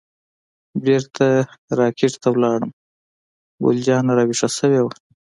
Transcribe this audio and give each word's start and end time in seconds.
بیرته 0.83 1.27
را 1.77 1.87
کټ 1.99 2.13
ته 2.21 2.29
لاړم، 2.41 2.71
ګل 3.63 3.77
جانه 3.85 4.11
راویښه 4.17 4.49
شوې 4.57 4.79
وه. 4.83 4.93